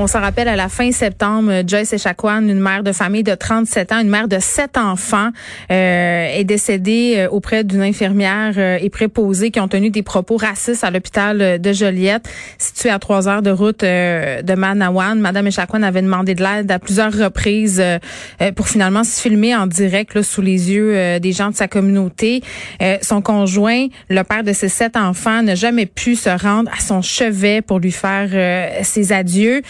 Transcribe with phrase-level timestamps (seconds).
[0.00, 3.90] On s'en rappelle à la fin septembre, Joyce Echaquan, une mère de famille de 37
[3.90, 5.30] ans, une mère de sept enfants,
[5.72, 10.36] euh, est décédée euh, auprès d'une infirmière euh, et préposée qui ont tenu des propos
[10.36, 15.18] racistes à l'hôpital de Joliette, situé à trois heures de route de Manawan.
[15.18, 17.82] Madame Echaquan avait demandé de l'aide à plusieurs reprises
[18.54, 22.42] pour finalement se filmer en direct là, sous les yeux des gens de sa communauté.
[23.02, 27.02] son conjoint, le père de ses sept enfants, n'a jamais pu se rendre à son
[27.02, 28.28] chevet pour lui faire
[28.84, 29.62] ses adieux.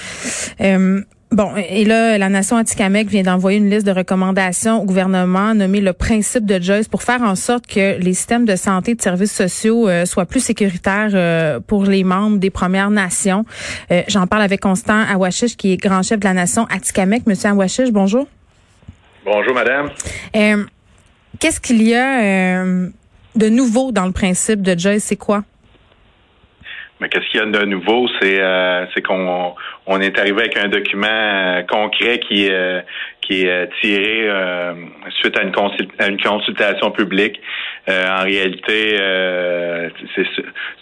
[0.61, 5.55] Euh, bon, et là, la Nation Anticamec vient d'envoyer une liste de recommandations au gouvernement
[5.55, 8.95] nommé le principe de Joyce pour faire en sorte que les systèmes de santé et
[8.95, 13.45] de services sociaux euh, soient plus sécuritaires euh, pour les membres des Premières Nations.
[14.09, 17.27] J'en parle avec Constant Awashish, qui est grand chef de la Nation Atikamek.
[17.27, 18.27] Monsieur Awashish, bonjour.
[19.25, 19.91] Bonjour, madame.
[21.39, 25.05] Qu'est-ce qu'il y a de nouveau dans le principe de Joyce?
[25.05, 25.45] C'est quoi?
[27.01, 29.55] Mais qu'est-ce qu'il y a de nouveau, c'est euh, c'est qu'on
[29.87, 32.81] on est arrivé avec un document euh, concret qui euh,
[33.21, 34.27] qui est tiré
[35.21, 35.53] suite à une,
[35.99, 37.39] à une consultation publique.
[37.87, 38.97] en réalité,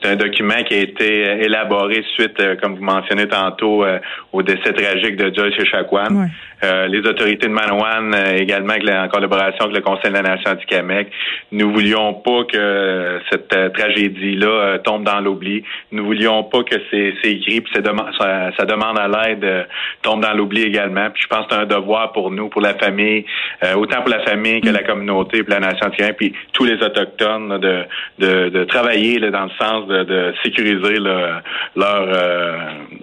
[0.00, 3.84] c'est un document qui a été élaboré suite, comme vous mentionnez tantôt,
[4.32, 6.28] au décès tragique de Joyce Echaquan.
[6.62, 11.10] Les autorités de Manawan, également en collaboration avec le Conseil de la Nation anti-Camec,
[11.52, 15.62] nous voulions pas que cette tragédie-là tombe dans l'oubli.
[15.92, 19.64] Nous voulions pas que ces, ces grippes, ça, demande à l'aide euh,
[20.02, 21.10] tombe dans l'oubli également.
[21.10, 23.24] Puis je pense que c'est un devoir pour nous, pour la famille,
[23.64, 26.82] euh, autant pour la famille que la communauté, pour la nation entière, puis tous les
[26.82, 27.84] autochtones, de,
[28.18, 31.42] de, de travailler là, dans le sens de, de sécuriser leur
[31.76, 32.56] euh,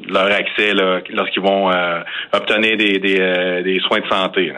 [0.09, 0.73] leur accès
[1.09, 1.71] lorsqu'ils vont
[2.31, 3.17] obtenir des, des,
[3.63, 4.53] des, soins de santé.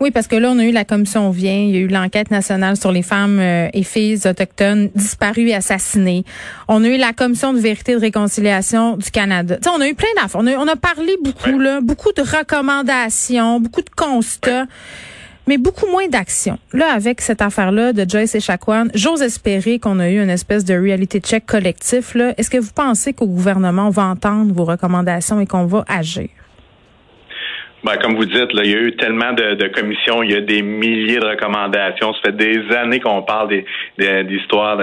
[0.00, 2.30] Oui, parce que là, on a eu la commission Vient, il y a eu l'enquête
[2.30, 6.24] nationale sur les femmes euh, et filles autochtones disparues et assassinées.
[6.68, 9.58] On a eu la commission de vérité et de réconciliation du Canada.
[9.62, 10.40] sais, on a eu plein d'affaires.
[10.40, 14.64] On a, on a parlé beaucoup, là, beaucoup de recommandations, beaucoup de constats.
[15.46, 16.58] mais beaucoup moins d'actions.
[16.72, 20.64] Là, avec cette affaire-là de Joyce et Chacuan, j'ose espérer qu'on a eu une espèce
[20.64, 22.16] de reality check collectif.
[22.38, 26.30] Est-ce que vous pensez qu'au gouvernement, va entendre vos recommandations et qu'on va agir?
[27.82, 30.34] Ben, comme vous dites, là, il y a eu tellement de, de, commissions, il y
[30.34, 32.12] a des milliers de recommandations.
[32.14, 34.78] Ça fait des années qu'on parle des, d'histoires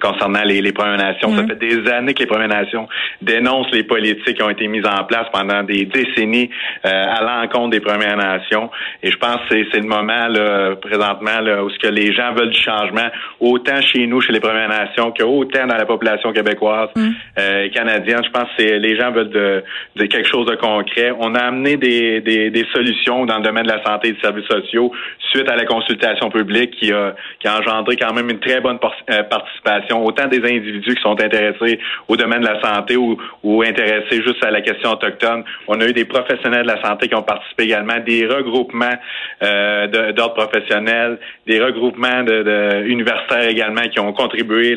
[0.00, 1.34] concernant les, les Premières Nations.
[1.36, 2.88] Ça fait des années que les Premières Nations
[3.20, 6.50] dénoncent les politiques qui ont été mises en place pendant des décennies
[6.84, 8.70] euh, à l'encontre des Premières Nations.
[9.02, 12.32] Et je pense que c'est, le moment là, présentement là, où ce que les gens
[12.32, 13.08] veulent du changement,
[13.40, 17.08] autant chez nous, chez les Premières Nations, qu'autant dans la population québécoise mm.
[17.38, 18.22] euh, et canadienne.
[18.24, 19.62] Je pense que les gens veulent de,
[19.96, 21.12] de quelque chose de concret.
[21.18, 24.46] On a amené des des, solutions dans le domaine de la santé et des services
[24.46, 24.92] sociaux
[25.32, 28.78] suite à la consultation publique qui a, qui a engendré quand même une très bonne
[29.10, 33.62] euh, participation, autant des individus qui sont intéressés au domaine de la santé ou, ou
[33.62, 35.44] intéressés juste à la question autochtone.
[35.68, 38.94] On a eu des professionnels de la santé qui ont participé également, des regroupements
[39.42, 44.76] euh, d'ordre professionnel, des regroupements de, universitaires également qui ont contribué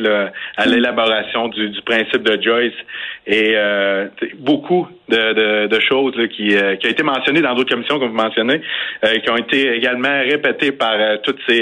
[0.56, 2.72] à l'élaboration du, du, principe de Joyce
[3.26, 7.98] et euh, beaucoup de, de, choses qui, euh, qui a été mentionné dans d'autres commissions
[7.98, 8.60] comme vous mentionnez,
[9.04, 11.58] euh, qui ont été également répétées par euh, toutes ces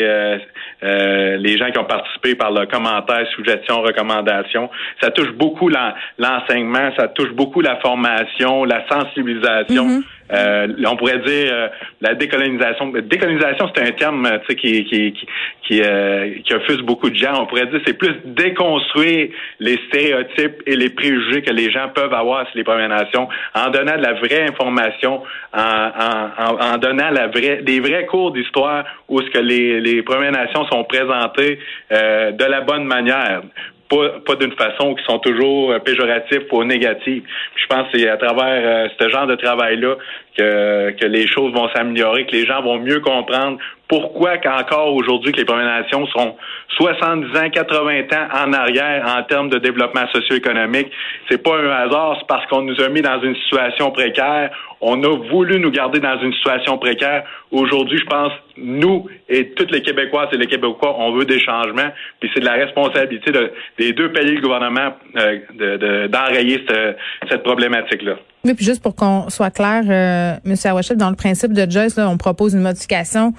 [0.82, 4.70] les gens qui ont participé par leurs commentaires, suggestions, recommandations.
[5.00, 9.88] Ça touche beaucoup l'enseignement, ça touche beaucoup la formation, la sensibilisation.
[9.88, 10.02] Mm-hmm.
[10.32, 11.68] Euh, on pourrait dire euh,
[12.00, 12.88] la décolonisation.
[12.88, 15.26] Décolonisation, c'est un terme euh, qui, qui, qui,
[15.62, 17.42] qui, euh, qui offuse beaucoup de gens.
[17.42, 19.28] On pourrait dire c'est plus déconstruire
[19.60, 23.70] les stéréotypes et les préjugés que les gens peuvent avoir sur les Premières Nations en
[23.70, 25.22] donnant de la vraie information,
[25.54, 30.02] en, en, en donnant la vraie, des vrais cours d'histoire où ce que les, les
[30.02, 31.58] Premières Nations sont présentées
[31.90, 33.42] de la bonne manière
[33.88, 37.22] pas, pas d'une façon qui sont toujours péjoratifs ou négatifs.
[37.56, 39.96] Je pense que c'est à travers euh, ce genre de travail-là
[40.36, 45.32] que, que les choses vont s'améliorer, que les gens vont mieux comprendre pourquoi qu'encore aujourd'hui
[45.32, 46.36] que les Premières Nations sont
[46.76, 50.90] 70 ans, 80 ans en arrière en termes de développement socio-économique?
[51.30, 54.50] C'est pas un hasard, c'est parce qu'on nous a mis dans une situation précaire.
[54.80, 57.24] On a voulu nous garder dans une situation précaire.
[57.50, 61.90] Aujourd'hui, je pense, nous et toutes les Québécoises et les Québécois, on veut des changements.
[62.20, 63.30] Puis c'est de la responsabilité
[63.78, 66.98] des deux pays du gouvernement euh, d'enrayer cette,
[67.30, 68.16] cette problématique-là.
[68.44, 70.54] Oui, puis juste pour qu'on soit clair, euh, M.
[70.64, 73.32] Awachef, dans le principe de Joyce, là, on propose une modification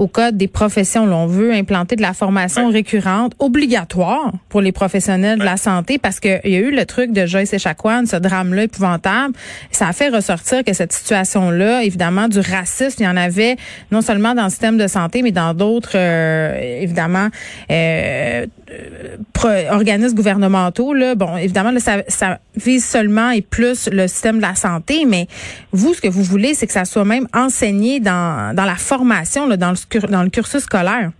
[0.00, 1.04] au code des professions.
[1.04, 5.98] Là, on veut implanter de la formation récurrente obligatoire pour les professionnels de la santé
[5.98, 9.34] parce qu'il y a eu le truc de Joyce Echaquan, ce drame-là épouvantable.
[9.70, 13.56] Ça a fait ressortir que cette situation-là, évidemment, du racisme, il y en avait
[13.90, 17.28] non seulement dans le système de santé, mais dans d'autres, euh, évidemment,
[17.70, 18.46] euh,
[19.70, 20.94] organismes gouvernementaux.
[20.94, 25.04] Là, bon, évidemment, là, ça, ça vise seulement et plus le système de la santé,
[25.06, 25.26] mais
[25.72, 29.48] vous, ce que vous voulez, c'est que ça soit même enseigné dans, dans la formation,
[29.48, 31.10] dans, le, dans le cursus scolaire.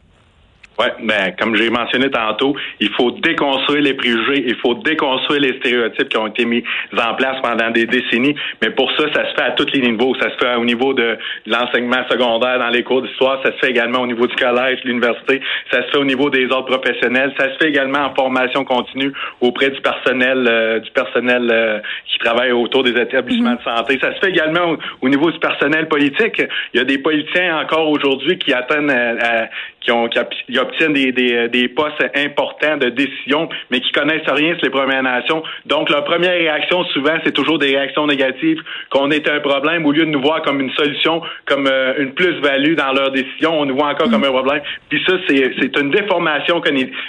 [0.81, 5.59] Oui, ben, comme j'ai mentionné tantôt, il faut déconstruire les préjugés, il faut déconstruire les
[5.59, 6.65] stéréotypes qui ont été mis
[6.97, 8.35] en place pendant des décennies.
[8.63, 10.15] Mais pour ça, ça se fait à tous les niveaux.
[10.15, 13.69] Ça se fait au niveau de l'enseignement secondaire dans les cours d'histoire, ça se fait
[13.69, 17.53] également au niveau du collège, l'université, ça se fait au niveau des autres professionnels, ça
[17.53, 19.13] se fait également en formation continue
[19.43, 23.99] auprès du personnel, euh, du personnel euh, qui travaille autour des établissements de santé.
[24.01, 26.41] Ça se fait également au, niveau du personnel politique.
[26.73, 29.49] Il y a des politiciens encore aujourd'hui qui atteignent, à,
[29.81, 34.55] qui ont, qui, obtiennent des, des, des, postes importants de décision, mais qui connaissent rien
[34.57, 35.43] sur les Premières Nations.
[35.67, 39.93] Donc, leur première réaction, souvent, c'est toujours des réactions négatives, qu'on est un problème, au
[39.93, 43.65] lieu de nous voir comme une solution, comme euh, une plus-value dans leurs décisions, on
[43.65, 44.63] nous voit encore comme un problème.
[44.89, 46.61] Puis ça, c'est une déformation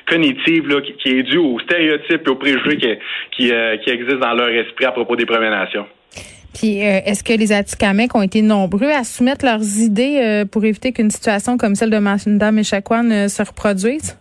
[0.08, 2.98] cognitive là, qui, est due aux stéréotypes et aux préjugés qui,
[3.32, 5.86] qui, euh, qui existent dans leur esprit à propos des Premières Nations.
[6.54, 10.66] Puis, euh, est-ce que les Atikamekw ont été nombreux à soumettre leurs idées euh, pour
[10.66, 14.18] éviter qu'une situation comme celle de Masunda Meshakwan euh, se reproduise?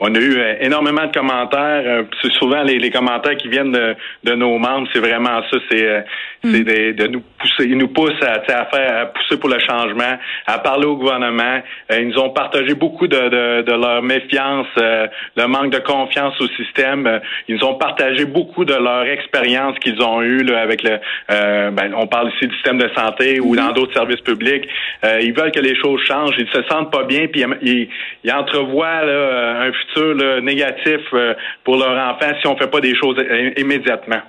[0.00, 2.04] On a eu énormément de commentaires.
[2.22, 4.86] c'est souvent les, commentaires qui viennent de, nos membres.
[4.92, 5.56] C'est vraiment ça.
[5.68, 6.04] C'est
[6.44, 6.62] mm.
[6.94, 7.68] de, nous pousser.
[7.68, 11.60] Ils nous poussent à, à, faire à pousser pour le changement, à parler au gouvernement.
[11.90, 17.20] ils nous ont partagé beaucoup de, de, leur méfiance, le manque de confiance au système.
[17.48, 20.98] ils nous ont partagé beaucoup de leur expérience qu'ils ont eue avec le.
[21.28, 23.56] Ben, on parle ici du système de santé ou mm-hmm.
[23.56, 24.68] dans d'autres services publics.
[25.02, 26.34] ils veulent que les choses changent.
[26.38, 27.88] Ils se sentent pas bien, puis ils,
[28.24, 31.34] ils entrevoient là, un futur négatif euh,
[31.64, 33.16] pour leur enfant si on fait pas des choses
[33.56, 34.20] immédiatement.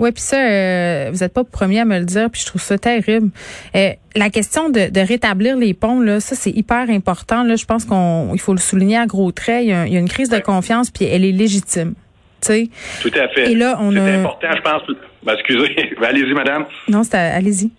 [0.00, 2.46] Oui, puis ça, euh, vous n'êtes pas le premier à me le dire, puis je
[2.46, 3.30] trouve ça terrible.
[3.74, 7.42] Euh, la question de, rétablir les ponts, là, ça c'est hyper important.
[7.42, 9.64] Là, je pense qu'on, il faut le souligner à gros traits.
[9.64, 11.94] Il y a, une crise de confiance, puis elle est légitime.
[12.40, 12.68] sais.
[13.02, 13.52] Tout à fait.
[13.52, 14.82] Et là, on c'est important, je pense.
[15.24, 16.66] Ben, excusez, allez-y, madame.
[16.88, 17.70] Non, c'est allez-y.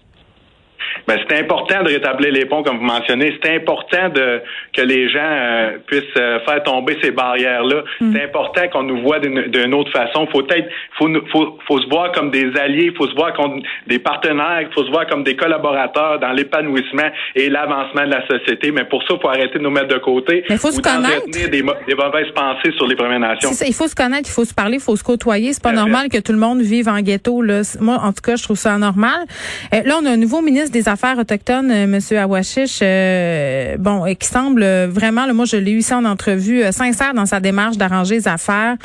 [1.07, 3.37] Ben, c'est important de rétablir les ponts, comme vous mentionnez.
[3.41, 4.41] C'est important de
[4.73, 7.83] que les gens euh, puissent euh, faire tomber ces barrières-là.
[7.99, 8.13] Mm.
[8.13, 10.27] C'est important qu'on nous voit d'une autre façon.
[10.31, 13.99] Faut être, faut, faut, faut se voir comme des alliés, faut se voir comme des
[13.99, 18.71] partenaires, faut se voir comme des collaborateurs dans l'épanouissement et l'avancement de la société.
[18.71, 20.43] Mais pour ça, il faut arrêter de nous mettre de côté.
[20.49, 21.25] Mais faut se connaître.
[21.27, 23.51] Des, des, mauvaises pensées sur les Premières Nations.
[23.51, 25.53] Ça, il faut se connaître, il faut se parler, il faut se côtoyer.
[25.53, 27.41] C'est pas normal que tout le monde vive en ghetto.
[27.41, 27.61] Là.
[27.79, 29.25] Moi, en tout cas, je trouve ça anormal.
[29.73, 31.99] Euh, là, on a un nouveau ministre des Affaires autochtones, euh, M.
[32.17, 37.13] Awashish, euh, bon, qui semble vraiment, moi je l'ai eu ici en entrevue, euh, sincère
[37.13, 38.75] dans sa démarche d'arranger les affaires.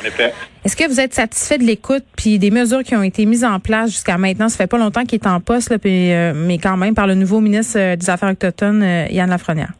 [0.63, 3.59] Est-ce que vous êtes satisfait de l'écoute puis des mesures qui ont été mises en
[3.59, 4.49] place jusqu'à maintenant?
[4.49, 7.41] Ça fait pas longtemps qu'il est en poste, là, mais quand même par le nouveau
[7.41, 9.73] ministre des Affaires autochtones, Yann Lafrenière.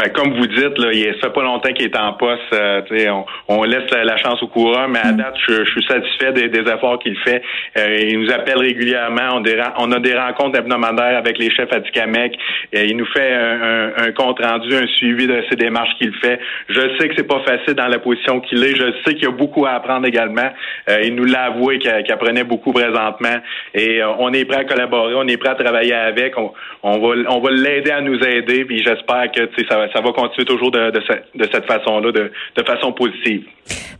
[0.00, 2.40] Ben, comme vous dites, là, il fait pas longtemps qu'il est en poste.
[2.54, 2.80] Euh,
[3.10, 5.16] on, on, laisse la, chance au courant, mais à mm.
[5.18, 7.42] date, je, suis satisfait des, efforts qu'il fait.
[7.76, 9.34] Euh, il nous appelle régulièrement.
[9.34, 9.42] On,
[9.76, 12.32] on, a des rencontres hebdomadaires avec les chefs à Tikamek.
[12.72, 16.40] Et il nous fait un, compte rendu, un suivi de ces démarches qu'il fait.
[16.70, 18.76] Je sais que c'est pas facile dans la position qu'il est.
[18.76, 20.48] Je sais qu'il y a beaucoup à apprendre également.
[20.88, 23.36] Euh, il nous l'a avoué qu'il apprenait beaucoup présentement.
[23.74, 26.38] Et on est prêt à collaborer, on est prêt à travailler avec.
[26.38, 28.64] On, va, on va l'aider à nous aider.
[28.64, 32.64] Puis j'espère que ça va ça va continuer toujours de, de, cette façon-là, de, de,
[32.64, 33.44] façon positive.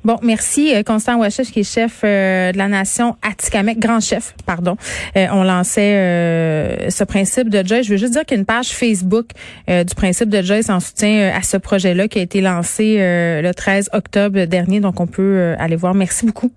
[0.05, 4.35] Bon, merci euh, Constant Ouachich, qui est chef euh, de la nation Atikamek, grand chef,
[4.47, 4.77] pardon.
[5.17, 7.87] Euh, on lançait ce principe de Joyce.
[7.87, 9.27] Je veux juste dire qu'il y a une page Facebook
[9.69, 13.91] du principe de Joyce en soutien à ce projet-là qui a été lancé le 13
[13.93, 15.95] octobre dernier, donc on peut aller voir.
[15.95, 16.51] Merci beaucoup.